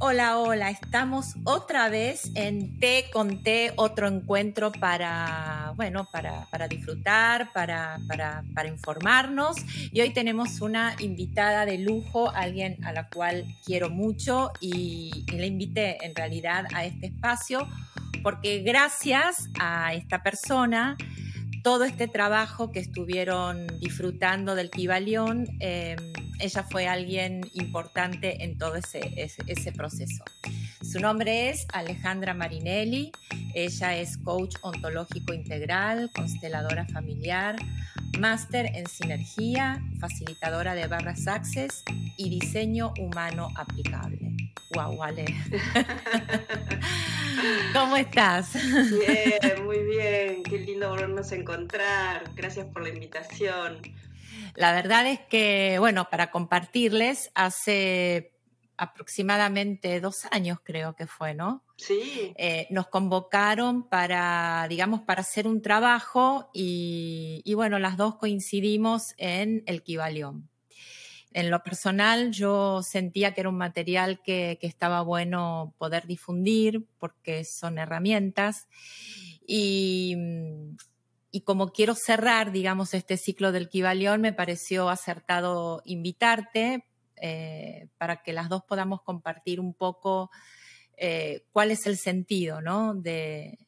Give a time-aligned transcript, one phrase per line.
[0.00, 6.68] Hola, hola, estamos otra vez en Té con Té, otro encuentro para, bueno, para, para
[6.68, 9.56] disfrutar, para, para, para, informarnos.
[9.90, 15.32] Y hoy tenemos una invitada de lujo, alguien a la cual quiero mucho y, y
[15.32, 17.66] le invité en realidad a este espacio
[18.22, 20.96] porque gracias a esta persona
[21.62, 25.96] todo este trabajo que estuvieron disfrutando del Kibalión, eh,
[26.38, 30.24] ella fue alguien importante en todo ese, ese, ese, proceso.
[30.82, 33.12] Su nombre es Alejandra Marinelli,
[33.54, 37.56] ella es coach ontológico integral, consteladora familiar,
[38.18, 41.82] máster en sinergia, facilitadora de barras access
[42.16, 44.36] y diseño humano aplicable.
[44.74, 45.24] Wow, Ale.
[47.72, 48.52] ¿Cómo estás?
[48.54, 50.42] Bien, muy bien.
[50.42, 52.34] Qué lindo volvernos a encontrar.
[52.34, 53.80] Gracias por la invitación.
[54.54, 58.32] La verdad es que, bueno, para compartirles, hace
[58.76, 61.64] aproximadamente dos años creo que fue, ¿no?
[61.76, 62.32] Sí.
[62.36, 69.14] Eh, nos convocaron para, digamos, para hacer un trabajo y, y bueno, las dos coincidimos
[69.16, 70.48] en el Kibalión.
[71.32, 76.86] En lo personal, yo sentía que era un material que, que, estaba bueno poder difundir
[76.98, 78.66] porque son herramientas.
[79.46, 80.16] Y,
[81.30, 86.84] y como quiero cerrar, digamos, este ciclo del Kibalión, me pareció acertado invitarte
[87.16, 90.30] eh, para que las dos podamos compartir un poco
[90.96, 92.94] eh, cuál es el sentido ¿no?
[92.94, 93.58] de,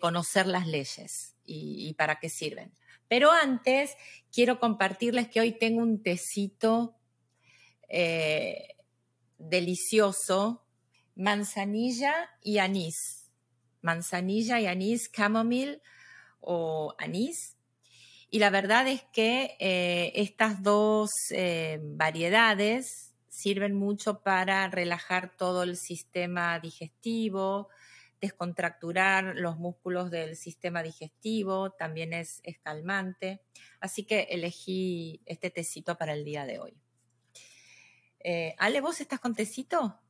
[0.00, 2.72] conocer las leyes y, y para qué sirven.
[3.08, 3.94] Pero antes
[4.32, 6.96] quiero compartirles que hoy tengo un tecito
[7.88, 8.68] eh,
[9.38, 10.64] delicioso,
[11.14, 13.30] manzanilla y anís.
[13.82, 15.82] Manzanilla y anís, chamomile
[16.42, 17.56] o anís.
[18.30, 25.62] Y la verdad es que eh, estas dos eh, variedades sirven mucho para relajar todo
[25.62, 27.68] el sistema digestivo,
[28.22, 33.40] descontracturar los músculos del sistema digestivo, también es, calmante.
[33.80, 36.74] Así que elegí este tecito para el día de hoy.
[38.20, 40.00] Eh, Ale, ¿vos estás con tecito?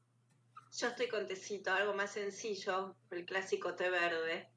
[0.76, 4.48] Yo estoy con tecito, algo más sencillo, el clásico té verde.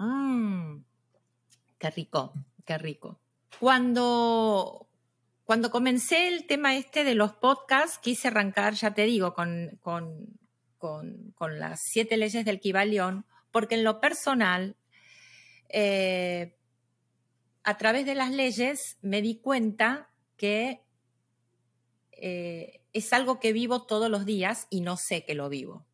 [0.00, 0.82] Mmm,
[1.78, 2.32] qué rico,
[2.64, 3.20] qué rico.
[3.58, 4.88] Cuando,
[5.44, 10.40] cuando comencé el tema este de los podcasts, quise arrancar, ya te digo, con, con
[10.80, 14.76] con, con, las siete leyes del Kibalión, porque en lo personal,
[15.68, 16.56] eh,
[17.62, 20.82] a través de las leyes me di cuenta que
[22.12, 25.86] eh, es algo que vivo todos los días y no sé que lo vivo.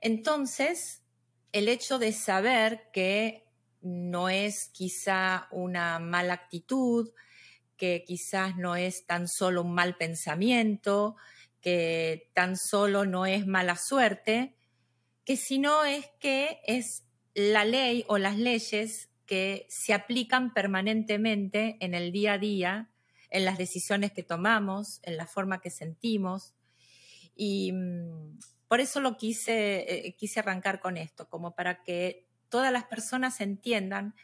[0.00, 1.01] Entonces,
[1.52, 3.44] el hecho de saber que
[3.80, 7.10] no es quizá una mala actitud,
[7.76, 11.16] que quizás no es tan solo un mal pensamiento,
[11.60, 14.56] que tan solo no es mala suerte,
[15.24, 17.04] que sino es que es
[17.34, 22.90] la ley o las leyes que se aplican permanentemente en el día a día,
[23.30, 26.54] en las decisiones que tomamos, en la forma que sentimos.
[27.34, 28.38] Y mmm,
[28.72, 33.42] por eso lo quise, eh, quise arrancar con esto, como para que todas las personas
[33.42, 34.14] entiendan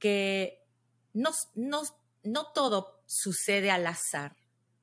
[0.00, 0.64] que
[1.12, 1.82] no, no,
[2.24, 4.34] no todo sucede al azar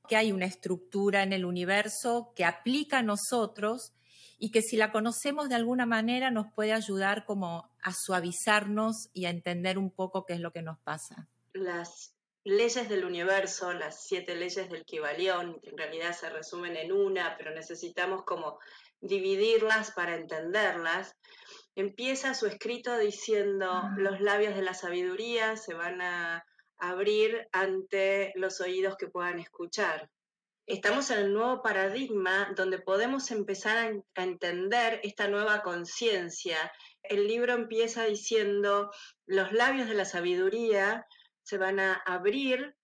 [0.08, 3.92] que hay una estructura en el universo que aplica a nosotros
[4.38, 9.26] y que si la conocemos de alguna manera nos puede ayudar como a suavizarnos y
[9.26, 11.28] a entender un poco qué es lo que nos pasa.
[11.52, 16.92] Las leyes del universo, las siete leyes del Kibalión, que en realidad se resumen en
[16.92, 18.58] una, pero necesitamos como
[19.00, 21.16] dividirlas para entenderlas,
[21.74, 26.44] empieza su escrito diciendo, los labios de la sabiduría se van a
[26.78, 30.10] abrir ante los oídos que puedan escuchar.
[30.66, 36.58] Estamos en el nuevo paradigma donde podemos empezar a, a entender esta nueva conciencia.
[37.02, 38.90] El libro empieza diciendo,
[39.26, 41.06] los labios de la sabiduría
[41.48, 42.76] se van a abrir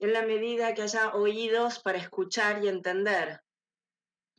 [0.00, 3.40] en la medida que haya oídos para escuchar y entender.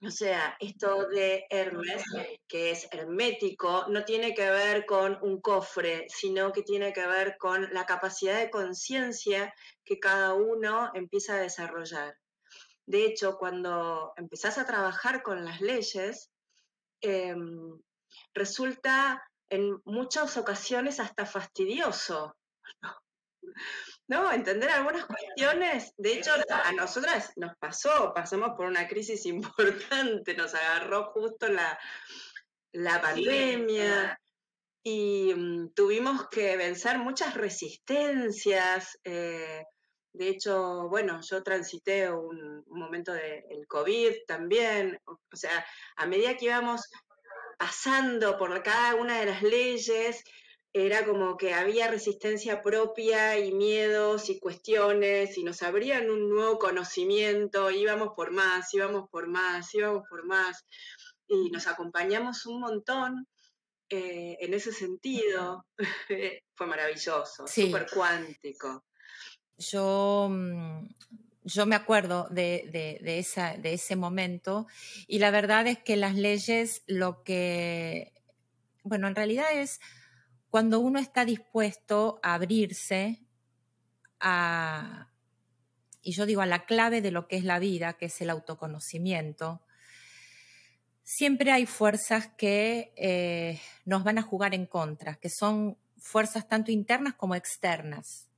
[0.02, 2.04] O sea, esto de Hermes,
[2.46, 7.38] que es hermético, no tiene que ver con un cofre, sino que tiene que ver
[7.38, 9.54] con la capacidad de conciencia
[9.86, 12.18] que cada uno empieza a desarrollar.
[12.86, 16.30] De hecho, cuando empezás a trabajar con las leyes,
[17.00, 17.34] eh,
[18.34, 22.36] resulta en muchas ocasiones hasta fastidioso.
[24.34, 25.94] Entender algunas cuestiones.
[25.98, 31.80] De hecho, a nosotras nos pasó, pasamos por una crisis importante, nos agarró justo la,
[32.74, 34.20] la pandemia
[34.84, 39.00] y um, tuvimos que vencer muchas resistencias.
[39.04, 39.64] Eh,
[40.14, 46.46] De hecho, bueno, yo transité un, momento del COVID también, o sea, a medida que
[46.46, 46.82] íbamos
[47.58, 50.24] pasando por cada una de las leyes,
[50.74, 56.58] era como que había resistencia propia y miedos y cuestiones y nos abrían un nuevo
[56.58, 60.66] conocimiento, íbamos por más, íbamos por más, íbamos por más
[61.28, 63.28] y nos acompañamos un montón
[63.88, 65.64] eh, en ese sentido.
[66.56, 68.84] Fue maravilloso, súper cuántico.
[69.60, 70.88] Yo, mm,
[71.44, 74.66] yo me acuerdo de, esa, de ese momento
[75.08, 78.12] y la verdad es que las leyes lo que,
[78.82, 79.80] bueno, en realidad es
[80.54, 83.26] cuando uno está dispuesto a abrirse
[84.20, 85.10] a,
[86.04, 88.30] y yo digo, a la clave de lo que es la vida, que es el
[88.30, 89.64] autoconocimiento,
[91.02, 96.72] siempre hay fuerzas que eh, nos van a jugar en contra, que son fuerzas tanto
[96.72, 98.30] internas como externas.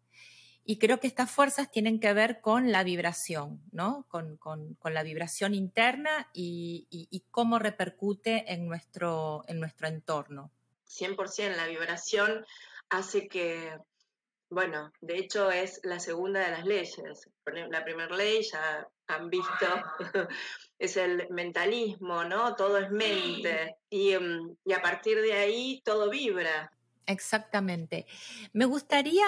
[0.64, 4.08] Y creo que estas fuerzas tienen que ver con la vibración, ¿no?
[4.08, 4.40] Con,
[4.86, 10.54] la vibración interna y, cómo repercute en nuestro, en nuestro entorno.
[11.00, 12.46] 100%, la vibración
[12.90, 13.78] hace que,
[14.50, 17.30] bueno, de hecho es la segunda de las leyes.
[17.70, 19.68] La primera ley ya han visto,
[20.80, 22.56] es el mentalismo, ¿no?
[22.56, 26.72] Todo es mente y, mm, y a partir de ahí todo vibra.
[27.06, 28.08] Exactamente.
[28.54, 29.26] Me gustaría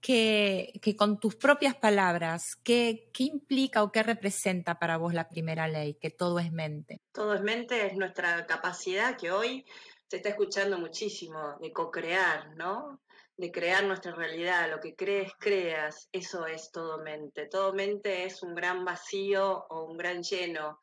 [0.00, 5.28] que, que, con tus propias palabras, ¿qué, ¿qué, implica o qué representa para vos la
[5.28, 7.00] primera ley, que todo es mente?
[7.12, 9.66] Todo es mente es nuestra capacidad que hoy
[10.10, 13.00] se está escuchando muchísimo de co-crear, ¿no?
[13.36, 17.46] De crear nuestra realidad, lo que crees, creas, eso es todo mente.
[17.46, 20.80] Todo mente es un gran vacío o un gran lleno.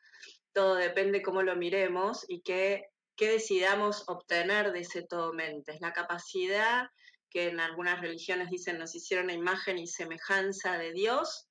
[0.54, 2.86] Todo depende cómo lo miremos y qué,
[3.18, 5.74] qué decidamos obtener de ese todo mente.
[5.74, 6.88] Es la capacidad
[7.30, 11.50] que en algunas religiones dicen nos hicieron a imagen y semejanza de Dios.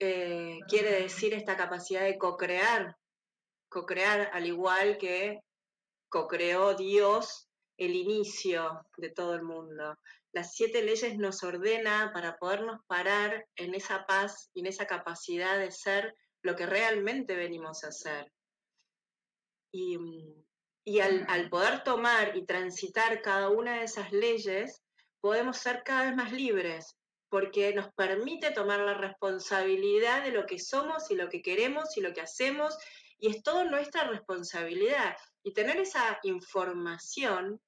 [0.00, 2.96] Eh, quiere decir esta capacidad de co-crear,
[3.68, 5.40] co-crear al igual que
[6.08, 9.98] co-creó Dios el inicio de todo el mundo.
[10.32, 15.58] Las siete leyes nos ordena para podernos parar en esa paz y en esa capacidad
[15.58, 18.30] de ser lo que realmente venimos a ser.
[19.72, 19.98] Y,
[21.00, 24.82] al, al poder tomar y transitar cada una de esas leyes,
[25.20, 26.96] podemos ser cada vez más libres,
[27.28, 32.00] porque nos permite tomar la responsabilidad de lo que somos y lo que queremos y
[32.00, 32.76] lo que hacemos,
[33.18, 35.16] y es todo nuestra responsabilidad.
[35.46, 37.60] Y tener esa información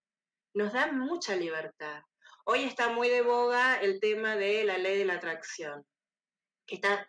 [0.52, 2.02] nos da mucha libertad.
[2.44, 5.86] Hoy está muy de boga el tema de la ley de la atracción,
[6.66, 7.08] que está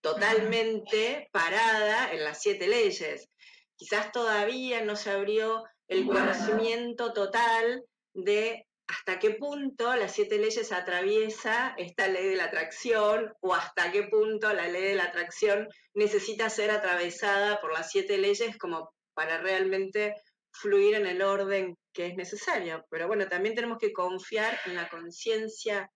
[0.00, 3.28] totalmente parada en las siete leyes.
[3.76, 10.72] Quizás todavía no se abrió el conocimiento total de hasta qué punto las siete leyes
[10.72, 15.68] atraviesa esta ley de la atracción o hasta qué punto la ley de la atracción
[15.92, 20.14] necesita ser atravesada por las siete leyes como para realmente
[20.50, 22.86] fluir en el orden que es necesario.
[22.90, 25.90] Pero bueno, también tenemos que confiar en la conciencia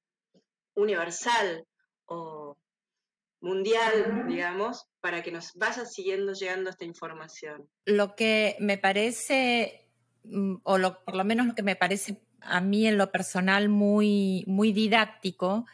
[0.74, 1.64] universal
[2.04, 2.54] o
[3.40, 7.66] mundial, digamos, para que nos vaya siguiendo llegando esta información.
[7.86, 9.88] Lo que me parece,
[10.24, 14.44] mm, o por lo menos lo que me parece a mí en lo personal muy,
[14.46, 15.64] muy didáctico,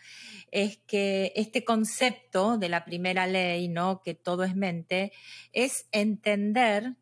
[0.53, 4.03] es que este concepto de la primera ley, ¿no?
[4.05, 5.11] que todo es mente,
[5.53, 6.95] es entender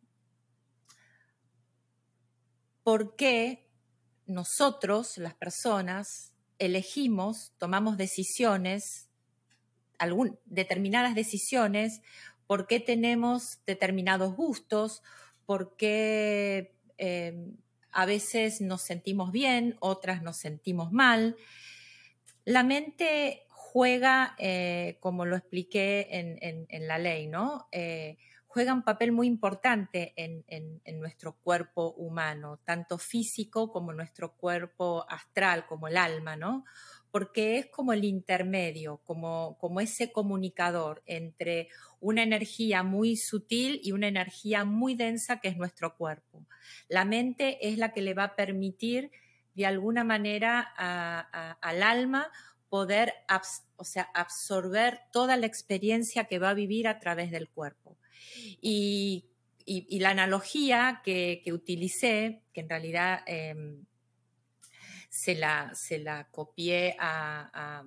[2.88, 3.66] por qué
[4.24, 9.10] nosotros, las personas, elegimos, tomamos decisiones,
[10.46, 12.00] determinadas decisiones,
[12.46, 15.02] por qué tenemos determinados gustos,
[15.44, 17.36] por qué eh,
[17.92, 21.36] a veces nos sentimos bien, otras nos sentimos mal.
[22.46, 27.68] La mente juega, eh, como lo expliqué en, la ley, ¿no?
[27.70, 28.16] Eh,
[28.48, 35.66] juega un papel muy importante en, nuestro cuerpo humano, tanto físico como nuestro cuerpo astral,
[35.66, 36.64] como el alma, ¿no?
[37.10, 41.68] Porque es como el intermedio, como, ese comunicador entre
[42.00, 46.46] una energía muy sutil y una energía muy densa que es nuestro cuerpo.
[46.88, 49.10] La mente es la que le va a permitir
[49.54, 50.60] de alguna manera
[51.60, 52.30] al alma
[52.70, 53.12] poder
[53.76, 57.97] o sea, absorber toda la experiencia que va a vivir a través del cuerpo.
[58.60, 59.24] Y,
[59.66, 63.84] la analogía que, utilicé, que en realidad em,
[65.10, 67.84] se, la, copié a,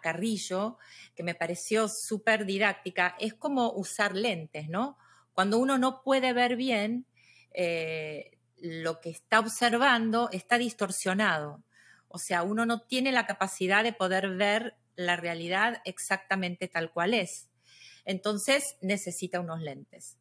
[0.00, 0.78] Carrillo,
[1.14, 4.96] que me pareció súper didáctica, es como usar lentes, ¿no?
[5.32, 7.06] Cuando uno no puede ver bien,
[7.52, 11.62] eh, lo que está observando está distorsionado.
[12.08, 17.14] O sea, uno no tiene la capacidad de poder ver la realidad exactamente tal cual
[17.14, 17.47] es.
[18.08, 20.16] Entonces necesita unos lentes.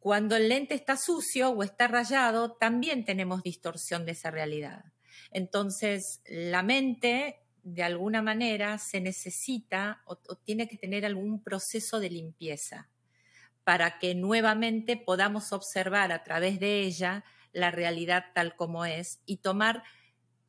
[0.00, 4.84] Cuando el lente está sucio o está rayado, también tenemos distorsión de esa realidad.
[5.30, 12.10] Entonces, la mente, de alguna manera, se necesita o, tiene que tener algún proceso de
[12.10, 12.88] limpieza
[13.62, 19.36] para que nuevamente podamos observar a través de ella la realidad tal como es y
[19.36, 19.84] tomar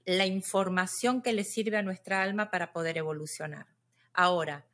[0.04, 3.68] la información que le sirve a nuestra alma para poder evolucionar.
[4.14, 4.66] Ahora,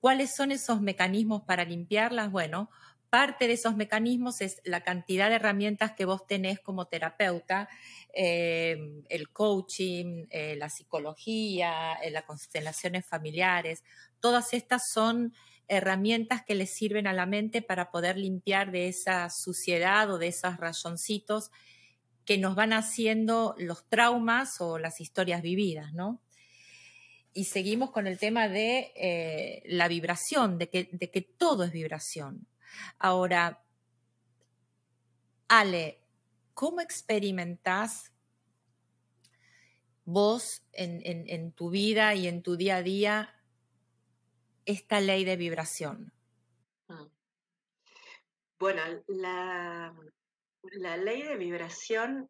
[0.00, 2.30] ¿cuáles son esos mecanismos para limpiarlas?
[2.30, 2.70] Bueno,
[3.10, 7.68] parte de esos mecanismos es la cantidad de herramientas que vos tenés como terapeuta,
[8.14, 13.82] eh, el coaching, eh, la psicología, eh, las constelaciones familiares.
[14.20, 15.34] Todas estas son
[15.66, 20.28] herramientas que le sirven a la mente para poder limpiar de esa suciedad o de
[20.28, 21.50] esos rayoncitos
[22.24, 26.20] que nos van haciendo los traumas o las historias vividas, ¿no?
[27.32, 32.46] Y seguimos con el tema de la vibración, de que, de que todo es vibración.
[32.98, 33.62] Ahora,
[35.48, 36.00] Ale,
[36.54, 38.12] ¿cómo experimentás
[40.04, 43.42] vos en, tu vida y en tu día a día
[44.64, 46.12] esta ley de vibración?
[46.86, 47.06] Mm.
[48.60, 49.94] Bueno, la,
[50.62, 52.28] la ley de vibración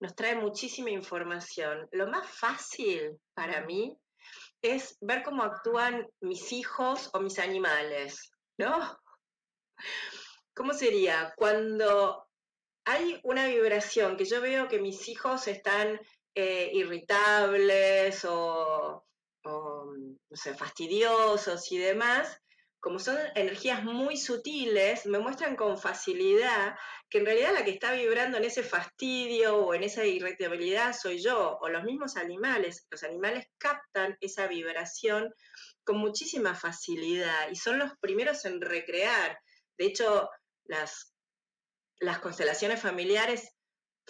[0.00, 1.88] nos trae muchísima información.
[1.92, 3.98] Lo más fácil para mí
[4.62, 8.98] es ver cómo actúan mis hijos o mis animales, ¿no?
[10.54, 11.34] ¿Cómo sería?
[11.36, 12.26] Cuando
[12.84, 16.00] hay una vibración que yo veo que mis hijos están
[16.34, 19.04] eh, irritables o,
[20.56, 22.40] fastidiosos y demás,
[22.82, 26.76] como son energías muy sutiles, me muestran con facilidad
[27.08, 31.22] que en realidad la que está vibrando en ese fastidio o en esa irritabilidad soy
[31.22, 32.84] yo, o los mismos animales.
[32.90, 35.32] Los animales captan esa vibración
[35.84, 39.38] con muchísima facilidad y son los primeros en recrear.
[39.78, 40.28] De hecho,
[40.64, 41.14] las,
[42.00, 43.48] las constelaciones familiares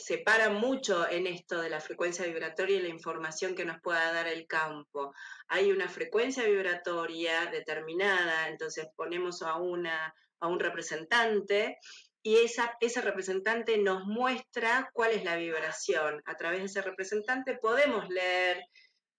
[0.05, 4.27] separan mucho en esto de la frecuencia vibratoria y la información que nos pueda dar
[4.29, 5.15] el campo.
[5.49, 11.79] Hay una frecuencia vibratoria determinada, entonces ponemos a, una, a un representante
[12.23, 16.23] y esa, ese representante nos muestra cuál es la vibración.
[16.27, 18.63] A través de ese representante podemos leer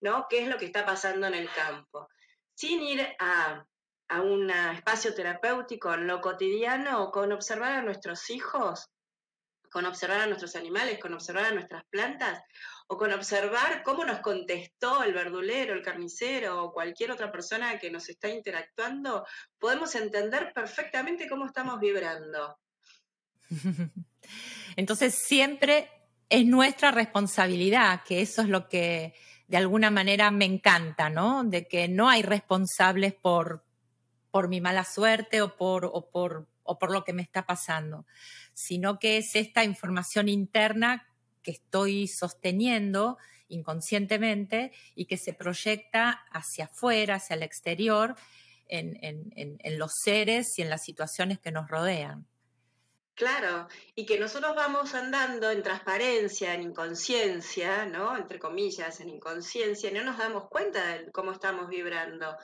[0.01, 0.27] ¿no?
[0.29, 2.07] qué es lo que está pasando en el campo.
[2.55, 3.65] Sin ir a
[4.13, 8.91] a un espacio terapéutico en lo cotidiano, con observar a nuestros hijos,
[9.73, 12.43] con observar a nuestros animales, con observar a nuestras plantas,
[12.85, 17.89] o con observar cómo nos contestó el verdulero, el carnicero o cualquier otra persona que
[17.89, 19.25] nos está interactuando,
[19.57, 22.59] podemos entender perfectamente cómo estamos vibrando.
[24.75, 25.89] Entonces siempre
[26.29, 29.15] es nuestra responsabilidad, que eso es lo que
[29.47, 31.43] de alguna manera me encanta, ¿no?
[31.43, 33.65] De que no hay responsables por,
[34.29, 38.05] por mi mala suerte o por, o por, o por lo que me está pasando,
[38.53, 41.07] sino que es esta información interna
[41.41, 43.17] que estoy sosteniendo
[43.49, 48.15] inconscientemente y que se proyecta hacia afuera, hacia el exterior,
[48.67, 52.27] en, en, los seres y en las situaciones que nos rodean.
[53.13, 58.17] Claro, y que nosotros vamos andando en transparencia, en inconsciencia, ¿no?
[58.17, 62.35] Entre comillas, en inconsciencia, y no nos damos cuenta de cómo estamos vibrando.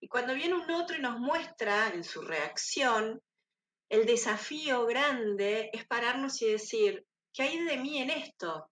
[0.00, 3.22] Y cuando viene un otro y nos muestra en su reacción,
[3.90, 7.04] el desafío grande es pararnos y decir,
[7.34, 8.70] ¿qué hay de mí en esto?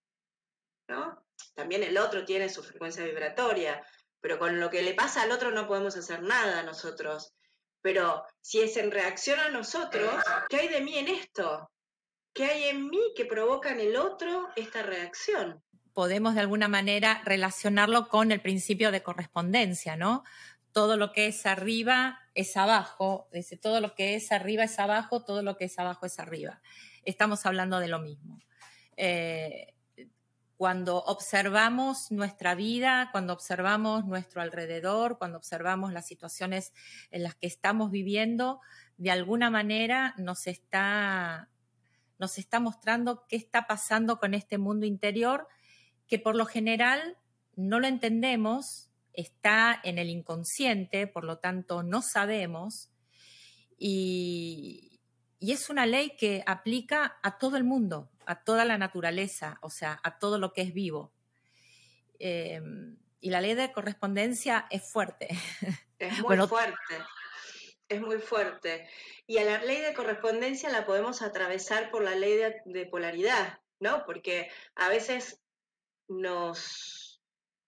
[0.89, 1.25] ¿No?
[1.55, 3.85] También el otro tiene su frecuencia vibratoria,
[4.21, 7.35] pero con lo que le pasa al otro no podemos hacer nada nosotros.
[7.83, 10.09] Pero si es en reacción a nosotros,
[10.49, 11.71] ¿qué hay de mí en esto?
[12.33, 15.63] ¿Qué hay en mí que provoca en el otro esta reacción?
[15.95, 20.23] Podemos de alguna manera relacionarlo con el principio de correspondencia, ¿no?
[20.73, 25.25] todo lo que es arriba es abajo, dice, todo lo que es arriba es abajo,
[25.25, 26.63] todo lo que es abajo es arriba.
[27.05, 28.39] Estamos hablando de lo mismo.
[28.97, 29.75] Eh,
[30.57, 36.73] cuando observamos nuestra vida, cuando observamos nuestro alrededor, cuando observamos las situaciones
[37.11, 38.61] en las que estamos viviendo,
[38.99, 41.49] de alguna manera nos está,
[42.21, 45.49] nos está mostrando qué está pasando con este mundo interior,
[46.07, 47.19] que por lo general
[47.57, 52.91] no lo entendemos está en el inconsciente, por lo tanto no sabemos,
[53.79, 55.01] y,
[55.41, 60.01] es una ley que aplica a todo el mundo, a toda la naturaleza, o sea,
[60.03, 61.13] a todo lo que es vivo.
[62.19, 65.29] Em, y la ley de correspondencia es fuerte.
[66.01, 66.95] Es muy fuerte,
[67.89, 68.89] es muy fuerte.
[69.27, 74.05] Y a la ley de correspondencia la podemos atravesar por la ley de polaridad, ¿no?
[74.07, 75.41] Porque a veces
[76.07, 76.98] nos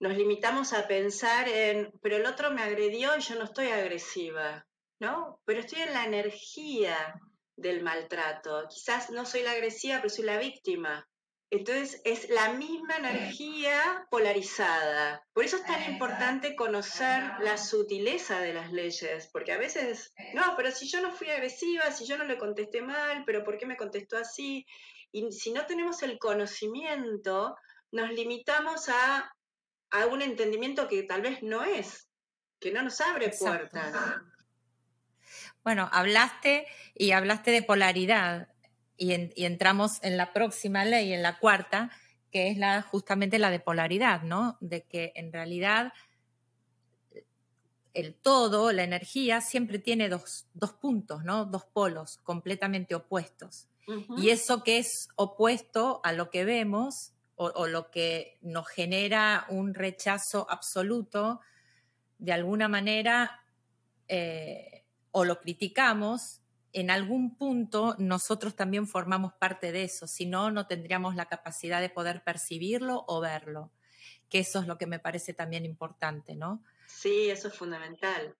[0.01, 4.67] nos limitamos a pensar en, pero el otro me agredió y yo no estoy agresiva,
[4.99, 5.41] ¿no?
[5.45, 7.21] Pero estoy en la energía
[7.57, 8.67] del maltrato.
[8.69, 11.07] Quizás no soy la agresiva, pero soy la víctima.
[11.53, 15.23] Entonces es la misma energía polarizada.
[15.35, 20.55] Por eso es tan importante conocer la sutileza de las leyes, porque a veces, no,
[20.57, 23.67] pero si yo no fui agresiva, si yo no le contesté mal, pero ¿por qué
[23.67, 24.65] me contestó así?
[25.13, 27.57] Y si no tenemos el conocimiento,
[27.91, 29.29] nos limitamos a,
[29.91, 32.09] a un entendimiento que tal vez no es,
[32.59, 33.95] que no nos abre puertas.
[35.63, 38.49] Bueno, hablaste y hablaste de polaridad
[38.97, 39.13] y,
[39.45, 41.91] entramos en la próxima ley, en la cuarta,
[42.31, 44.59] que es la, justamente la de polaridad, ¿no?
[44.61, 45.93] De que en realidad
[47.95, 50.47] el todo, la energía, siempre tiene dos,
[50.81, 51.45] puntos, ¿no?
[51.47, 53.67] Dos polos completamente opuestos.
[54.17, 59.73] Y eso que es opuesto a lo que vemos o, lo que nos genera un
[59.73, 61.41] rechazo absoluto,
[62.19, 63.43] de alguna manera,
[64.09, 66.43] eh, o lo criticamos,
[66.75, 71.81] en algún punto nosotros también formamos parte de eso, si no, no tendríamos la capacidad
[71.81, 73.73] de poder percibirlo o verlo,
[74.29, 76.63] que eso es lo que me parece también importante, ¿no?
[76.87, 78.37] Sí, eso es fundamental.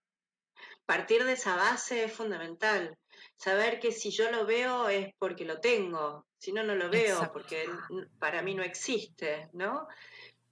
[0.85, 2.97] Partir de esa base es fundamental.
[3.35, 7.31] Saber que si yo lo veo es porque lo tengo, si no, no lo veo,
[7.31, 7.69] porque
[8.19, 9.87] para mí no existe, ¿no?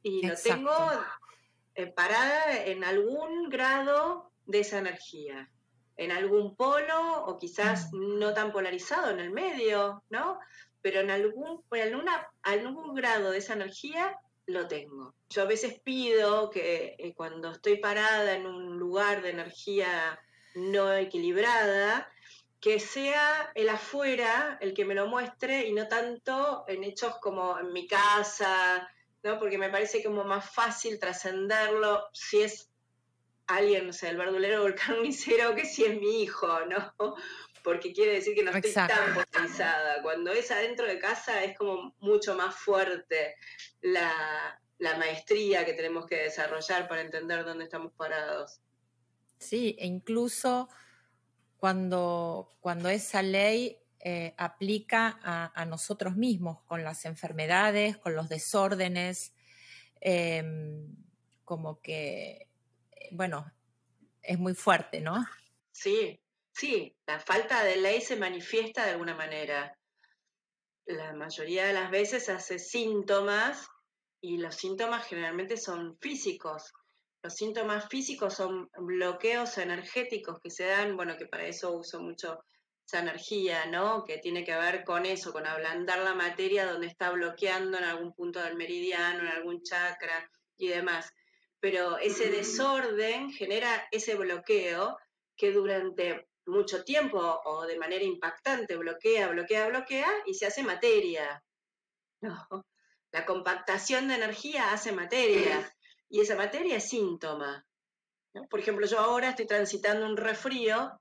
[0.01, 0.75] Y lo tengo
[1.75, 5.49] eh, parada en algún grado de esa energía
[5.99, 10.39] en algún polo o quizás no tan polarizado en el medio, ¿no?
[10.81, 12.05] Pero en algún, en
[12.43, 14.17] algún grado de esa energía
[14.49, 15.13] lo tengo.
[15.29, 20.19] Yo a veces pido que eh, cuando estoy parada en un lugar de energía
[20.55, 22.11] no equilibrada,
[22.59, 27.57] que sea el afuera el que me lo muestre y no tanto en hechos como
[27.59, 28.89] en mi casa,
[29.23, 29.39] ¿no?
[29.39, 32.69] Porque me parece como más fácil trascenderlo si es
[33.47, 37.15] alguien, no sé, el verdulero o el carnicero, que si es mi hijo, ¿no?
[37.69, 40.01] Porque quiere decir que no estoy tan potenciada.
[40.01, 43.35] Cuando es adentro de casa es como mucho más fuerte
[43.81, 44.59] la,
[44.97, 48.59] maestría que tenemos que desarrollar para entender dónde estamos parados.
[49.37, 50.67] Sí, e incluso
[51.57, 59.31] cuando, cuando esa ley eh, aplica a, nosotros mismos, con las enfermedades, con los desórdenes,
[60.01, 60.87] em,
[61.45, 62.47] como que
[63.11, 63.45] bueno,
[64.23, 65.23] es muy fuerte, ¿no?
[65.71, 66.19] Sí,
[66.59, 69.75] sí, la falta de ley se manifiesta de alguna manera.
[70.85, 73.67] La mayoría de las veces hace síntomas
[74.21, 76.71] y los síntomas generalmente son físicos.
[77.23, 82.39] Los síntomas físicos son bloqueos energéticos que se dan, bueno, que para eso uso mucho
[82.87, 84.03] esa energía, ¿no?
[84.03, 88.13] Que tiene que ver con eso, con ablandar la materia donde está bloqueando en algún
[88.13, 91.13] punto del meridiano, en algún chakra y demás
[91.59, 94.97] pero ese desorden genera ese bloqueo
[95.35, 101.43] que durante mucho tiempo o de manera impactante bloquea, bloquea, bloquea y se hace materia.
[103.11, 105.73] La compactación de energía hace materia
[106.09, 107.65] y esa materia es síntoma.
[108.49, 110.99] Por ejemplo, yo ahora estoy transitando un resfrío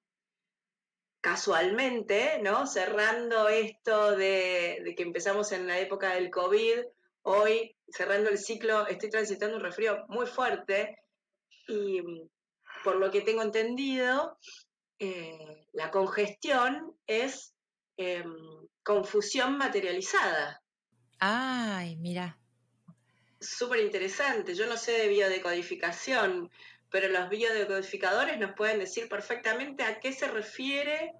[1.20, 2.66] casualmente, ¿no?
[2.66, 6.84] Cerrando esto de, de que empezamos en la época del COVID,
[7.30, 10.98] Hoy, cerrando el ciclo, estoy transitando un resfrío muy fuerte
[11.66, 12.00] y
[12.82, 14.38] por lo que tengo entendido,
[14.98, 17.54] eh, la congestión es
[17.96, 18.34] em,
[18.82, 20.62] confusión materializada.
[21.18, 22.38] Ay, mira.
[23.40, 24.54] Súper interesante.
[24.54, 26.50] Yo no sé de biodecodificación,
[26.90, 31.12] pero los biodecodificadores nos pueden decir perfectamente a qué se refiere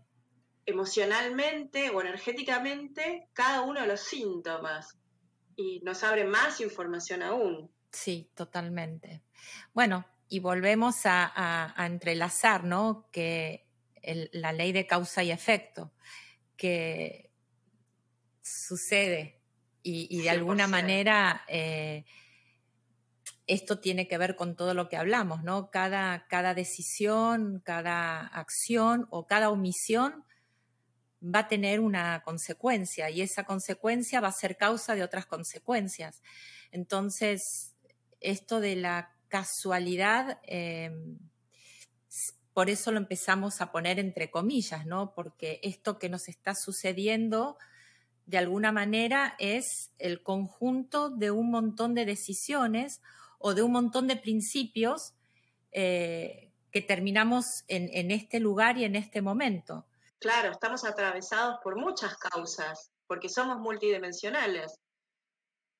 [0.67, 4.99] emocionalmente o energéticamente cada uno de los síntomas
[5.57, 7.71] y nos abre más información aún.
[7.91, 9.23] Sí, totalmente.
[9.73, 13.09] Bueno, y volvemos a, entrelazar, ¿no?
[13.11, 13.67] Que
[14.33, 15.93] la ley de causa y efecto,
[16.57, 17.31] que
[18.43, 19.41] sucede
[19.83, 22.05] y, de alguna manera eh,
[23.47, 25.71] esto tiene que ver con todo lo que hablamos, ¿no?
[25.71, 30.25] Cada, cada decisión, cada acción o cada omisión
[31.23, 36.23] va a tener una consecuencia y esa consecuencia va a ser causa de otras consecuencias.
[36.71, 37.75] Entonces,
[38.21, 41.19] esto de la casualidad, em,
[42.59, 45.15] por eso lo empezamos a poner entre comillas, ¿no?
[45.15, 47.57] Porque esto que nos está sucediendo,
[48.27, 53.01] de alguna manera, es el conjunto de un montón de decisiones
[53.39, 55.15] o de un montón de principios
[55.71, 59.87] eh, que terminamos en este lugar y en este momento.
[60.19, 64.81] Claro, estamos atravesados por muchas causas, porque somos multidimensionales,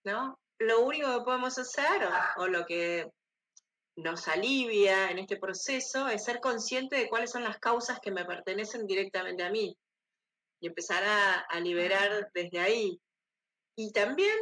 [0.05, 0.39] ¿no?
[0.59, 3.11] lo único que podemos hacer o, lo que
[3.99, 8.25] nos alivia en este proceso es ser consciente de cuáles son las causas que me
[8.25, 9.77] pertenecen directamente a mí
[10.61, 13.01] y empezar a, liberar desde ahí.
[13.77, 14.37] Y también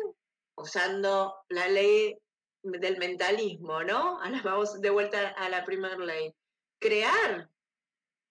[0.57, 2.19] usando la ley
[2.63, 4.21] del mentalismo, ¿no?
[4.23, 6.35] Ahora vamos de vuelta a la primera ley.
[6.79, 7.49] Crear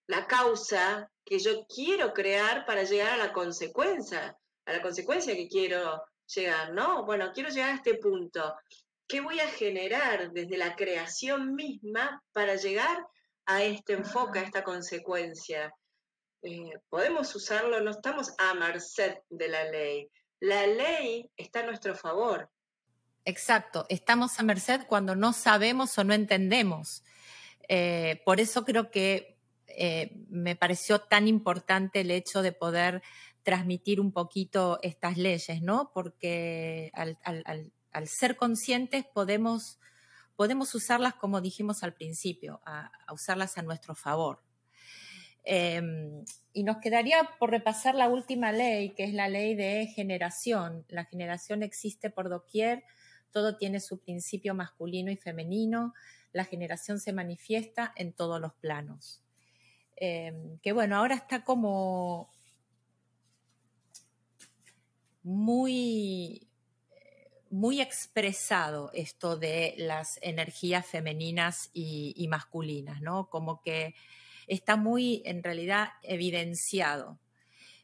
[0.08, 5.48] la causa que yo quiero crear para llegar a la consecuencia, a la consecuencia que
[5.48, 7.04] quiero llegar, ¿no?
[7.04, 8.54] Bueno, quiero llegar a este punto.
[9.08, 13.06] ¿Qué voy a generar desde la creación misma para llegar
[13.44, 15.72] a este enfoque, a esta consecuencia?
[16.42, 20.10] Eh, podemos usarlo, no estamos a merced de la ley.
[20.40, 22.50] La ley está a nuestro favor.
[23.24, 27.04] Exacto, estamos a merced cuando no sabemos o no entendemos.
[27.68, 29.38] Eh, por eso creo que
[29.68, 33.02] eh, me pareció tan importante el hecho de poder
[33.42, 35.90] transmitir un poquito estas leyes, ¿no?
[35.92, 37.72] Porque al,
[38.04, 39.78] ser conscientes podemos,
[40.36, 44.42] podemos, usarlas como dijimos al principio, a, usarlas a nuestro favor.
[45.44, 50.84] Em, y nos quedaría por repasar la última ley, que es la ley de generación.
[50.88, 52.84] La generación existe por doquier,
[53.30, 55.94] todo tiene su principio masculino y femenino,
[56.32, 59.22] la generación se manifiesta en todos los planos.
[59.96, 62.30] Em, que bueno, ahora está como
[65.22, 66.46] muy,
[67.56, 73.30] muy expresado esto de las energías femeninas y, masculinas, ¿no?
[73.30, 73.94] Como que
[74.46, 77.18] está muy en realidad evidenciado.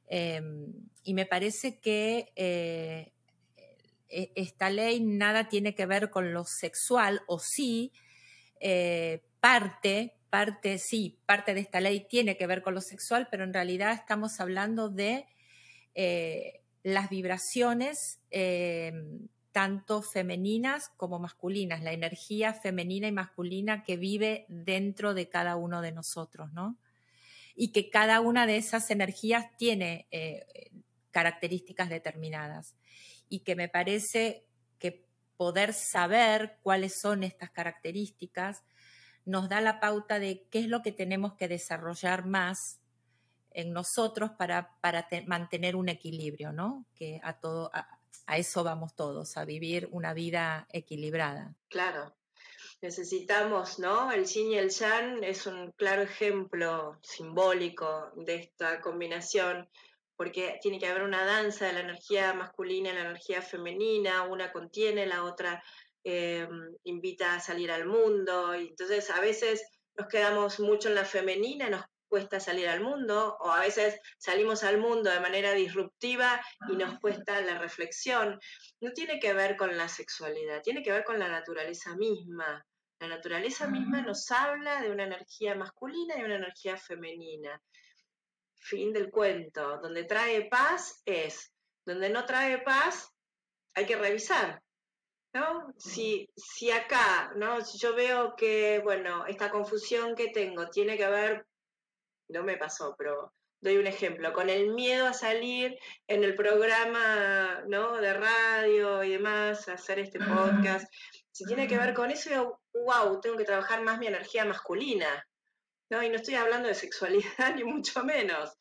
[0.09, 0.73] Em,
[1.05, 3.13] y me parece que eh,
[4.11, 7.93] e, esta ley nada tiene que ver con lo sexual, o sí,
[8.61, 13.45] eh, parte, parte, sí, parte de esta ley tiene que ver con lo sexual, pero
[13.45, 15.27] en realidad estamos hablando de
[15.95, 18.93] eh, las vibraciones eh,
[19.53, 25.83] tanto femeninas como masculinas, la energía femenina y masculina que vive dentro de cada uno
[25.83, 26.79] de nosotros, ¿no?
[27.55, 30.71] Y que cada una de esas energías tiene eh,
[31.11, 32.75] características determinadas.
[33.29, 34.47] Y que me parece
[34.79, 38.65] que poder saber cuáles son estas características
[39.25, 42.81] nos da la pauta de qué es lo que tenemos que desarrollar más
[43.51, 46.87] en nosotros para, para mantener un equilibrio, ¿no?
[46.95, 47.71] Que a todo,
[48.37, 51.55] eso vamos todos, a vivir una vida equilibrada.
[51.69, 52.15] Claro.
[52.81, 54.11] Necesitamos, ¿no?
[54.11, 59.69] El yin y el yang es un claro ejemplo simbólico de esta combinación,
[60.17, 64.53] porque tiene que haber una danza de la energía masculina y la energía femenina, una
[64.53, 65.63] contiene, la otra
[66.03, 66.49] eh,
[66.83, 69.63] invita a salir al mundo, y entonces a veces
[69.97, 74.65] nos quedamos mucho en la femenina, nos cuesta salir al mundo o a veces salimos
[74.65, 78.39] al mundo de manera disruptiva y nos cuesta la reflexión.
[78.83, 82.63] No tiene que ver con la sexualidad, tiene que ver con la naturaleza misma.
[83.01, 87.59] La naturaleza misma nos habla de una energía masculina y una energía femenina.
[88.57, 89.79] Fin del cuento.
[89.79, 91.51] Donde trae paz es.
[91.87, 93.11] Donde no trae paz
[93.73, 94.63] hay que revisar.
[95.33, 95.73] ¿No?
[95.79, 97.65] Si, si acá, ¿no?
[97.65, 101.47] Si yo veo que, bueno, esta confusión que tengo tiene que ver
[102.33, 107.63] no me pasó, pero doy un ejemplo, con el miedo a salir en el programa
[107.69, 107.97] ¿no?
[107.99, 110.93] de radio y demás, a hacer este podcast,
[111.31, 115.27] si tiene que ver con eso, yo, wow, tengo que trabajar más mi energía masculina,
[115.91, 116.03] ¿no?
[116.03, 117.25] Y no estoy hablando de sexualidad
[117.57, 118.53] ni mucho menos.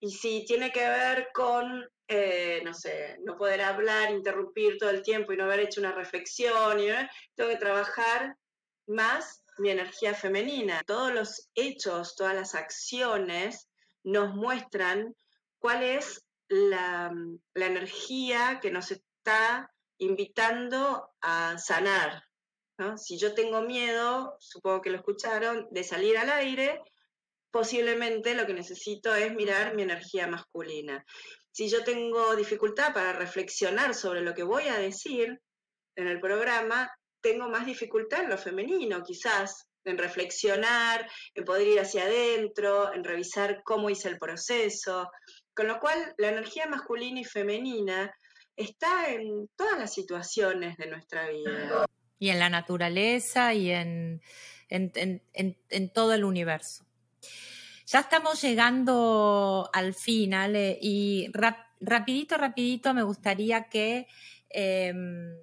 [0.00, 5.02] Y si tiene que ver con, eh, no sé, no poder hablar, interrumpir todo el
[5.02, 6.88] tiempo y no haber hecho una reflexión, y,
[7.36, 8.36] tengo que trabajar
[8.86, 10.82] más mi energía femenina.
[10.86, 13.68] Todos los hechos, todas las acciones
[14.02, 15.14] nos muestran
[15.58, 17.12] cuál es la,
[17.54, 22.22] energía que nos está invitando a sanar.
[22.96, 26.82] Si yo tengo miedo, supongo que lo escucharon, de salir al aire,
[27.50, 31.04] posiblemente lo que necesito es mirar mi energía masculina.
[31.52, 35.40] Si yo tengo dificultad para reflexionar sobre lo que voy a decir
[35.94, 36.90] en el programa,
[37.24, 43.02] tengo más dificultad en lo femenino, quizás, en reflexionar, en poder ir hacia adentro, en
[43.02, 45.10] revisar cómo hice el proceso.
[45.54, 48.14] Con lo cual, la energía masculina y femenina
[48.54, 51.86] está en todas las situaciones de nuestra vida.
[52.18, 54.20] Y en la naturaleza y en,
[54.68, 56.84] en, todo el universo.
[57.86, 61.30] Ya estamos llegando al final y
[61.80, 64.08] rapidito, rapidito me gustaría que...
[64.50, 65.34] Em,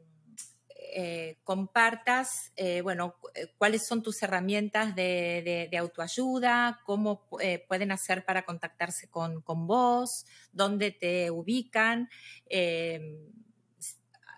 [0.94, 7.28] eh, compartas, eh, bueno, eh, cuáles son tus herramientas de, autoayuda, cómo
[7.68, 12.10] pueden hacer para contactarse con, vos, dónde te ubican.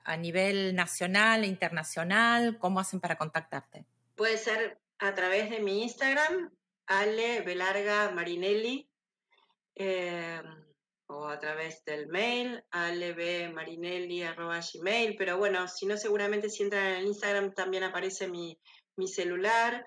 [0.05, 2.59] a nivel nacional e internacional?
[2.59, 3.85] ¿Cómo hacen para contactarte?
[4.15, 6.51] Puede ser a través de mi Instagram,
[6.85, 8.89] Ale Belarga Marinelli,
[11.07, 17.05] o a través del mail, alebmarinelli.gmail, pero bueno, si no, seguramente si entran en el
[17.07, 18.57] Instagram también aparece mi,
[19.07, 19.85] celular.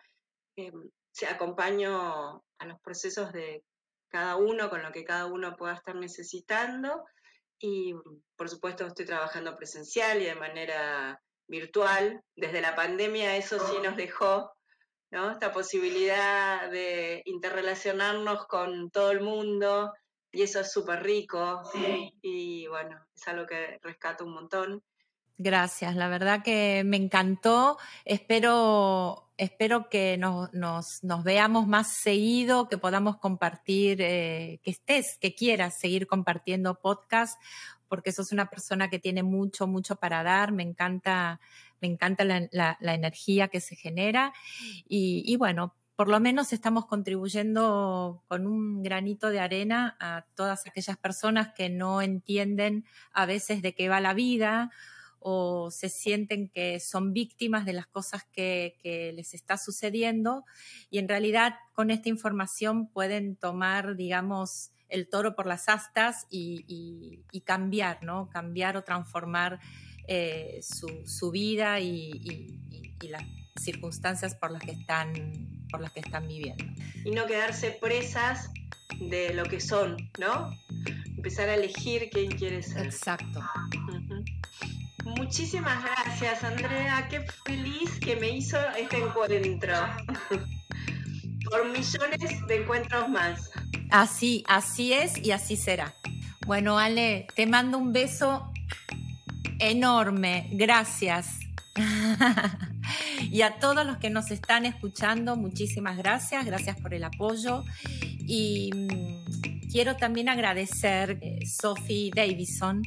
[0.57, 0.73] Eh,
[1.13, 3.65] se acompaño a los procesos de
[4.09, 7.05] cada uno, con lo que cada uno pueda estar necesitando.
[7.59, 7.95] Y
[8.37, 12.23] por supuesto estoy trabajando presencial y de manera virtual.
[12.37, 14.53] Desde la pandemia eso sí nos dejó
[15.11, 15.31] ¿no?
[15.31, 19.93] esta posibilidad de interrelacionarnos con todo el mundo
[20.37, 21.63] y eso es súper rico
[22.21, 24.83] y bueno, es algo que rescato un montón.
[25.39, 27.79] Gracias, la verdad que me encantó.
[28.05, 35.17] Espero, espero que nos, nos, nos veamos más seguido, que podamos compartir, eh, que estés,
[35.19, 37.41] que quieras seguir compartiendo podcast,
[37.89, 40.53] porque sos una persona que tiene mucho, mucho para dar.
[40.53, 41.41] Me encanta,
[41.81, 44.35] me encanta la, la, energía que se genera.
[44.87, 50.67] Y, y bueno, por lo menos estamos contribuyendo con un granito de arena a todas
[50.67, 54.71] aquellas personas que no entienden a veces de qué va la vida
[55.29, 60.45] o se sienten que son víctimas de las cosas que, les está sucediendo
[60.91, 67.25] y en realidad con esta información pueden tomar, digamos, el toro por las astas y,
[67.45, 68.29] cambiar, ¿no?
[68.29, 69.59] Cambiar o transformar
[70.07, 72.53] eh, su, vida y,
[73.01, 73.25] las
[73.61, 76.65] circunstancias por las que están por las que están viviendo.
[77.05, 78.51] Y no quedarse presas
[79.01, 80.51] de lo que son, ¿no?
[81.17, 82.87] Empezar a elegir quién quiere ser.
[82.87, 83.41] Exacto.
[85.05, 87.07] Muchísimas gracias, Andrea.
[87.09, 89.75] Qué feliz que me hizo este encuentro.
[91.51, 93.51] Por millones de encuentros más.
[93.91, 95.95] Así, así es y así será.
[96.45, 98.53] Bueno, Ale, te mando un beso
[99.61, 100.49] enorme.
[100.53, 101.39] Gracias.
[103.37, 106.47] y a todos los que nos están escuchando, muchísimas gracias.
[106.47, 107.65] Gracias por el apoyo.
[108.19, 112.81] Y mm, quiero también agradecer a eh, Sophie Davison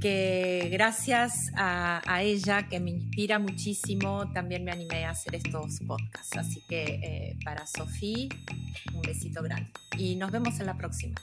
[0.00, 6.34] que gracias a, ella, que me inspira muchísimo, también me animé a hacer estos podcasts.
[6.38, 8.28] Así que eh, para Sofía,
[8.94, 9.70] un besito grande.
[9.98, 11.14] Y nos vemos en la próxima.